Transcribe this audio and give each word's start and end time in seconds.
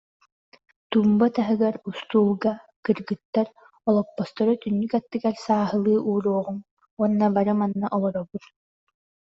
Туумба 0.91 1.27
таһыгар, 1.39 1.75
устуулга, 1.91 2.53
кыргыттар, 2.89 3.47
олоппостору 3.89 4.55
түннүк 4.63 4.93
аттыгар 5.01 5.35
сааһылыы 5.45 5.99
ууруоҕуҥ 6.11 6.57
уонна 6.99 7.27
бары 7.35 7.53
манна 7.59 7.87
олоробут 7.95 8.43